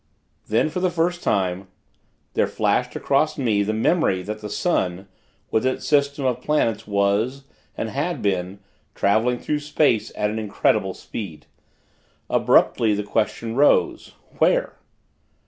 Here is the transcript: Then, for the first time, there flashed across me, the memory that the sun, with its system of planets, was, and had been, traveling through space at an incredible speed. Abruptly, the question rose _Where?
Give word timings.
Then, 0.47 0.69
for 0.71 0.79
the 0.79 0.89
first 0.89 1.21
time, 1.21 1.67
there 2.33 2.47
flashed 2.47 2.95
across 2.95 3.37
me, 3.37 3.61
the 3.61 3.71
memory 3.71 4.23
that 4.23 4.41
the 4.41 4.49
sun, 4.49 5.07
with 5.51 5.63
its 5.63 5.85
system 5.85 6.25
of 6.25 6.41
planets, 6.41 6.87
was, 6.87 7.43
and 7.77 7.87
had 7.89 8.19
been, 8.23 8.61
traveling 8.95 9.37
through 9.37 9.59
space 9.59 10.11
at 10.15 10.31
an 10.31 10.39
incredible 10.39 10.95
speed. 10.95 11.45
Abruptly, 12.31 12.95
the 12.95 13.03
question 13.03 13.53
rose 13.55 14.13
_Where? 14.39 14.71